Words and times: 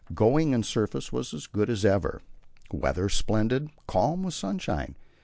Going 0.15 0.51
and 0.55 0.65
surface 0.65 1.11
as 1.13 1.45
good 1.45 1.69
as 1.69 1.85
ever. 1.85 2.23
Weather 2.73 3.07
splendid 3.07 3.69
calm 3.85 4.23
with 4.23 4.33
sunshine. 4.33 4.95